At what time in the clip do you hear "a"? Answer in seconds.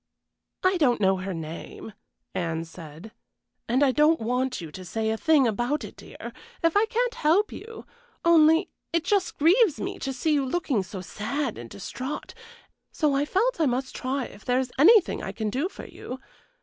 5.11-5.15